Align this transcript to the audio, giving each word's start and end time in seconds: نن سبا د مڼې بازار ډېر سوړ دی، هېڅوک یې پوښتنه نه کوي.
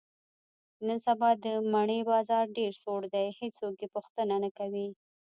نن 0.87 0.97
سبا 1.07 1.29
د 1.45 1.45
مڼې 1.73 1.99
بازار 2.11 2.45
ډېر 2.57 2.71
سوړ 2.81 3.01
دی، 3.13 3.27
هېڅوک 3.39 3.75
یې 3.83 3.87
پوښتنه 3.95 4.35
نه 4.43 4.49
کوي. 4.57 4.87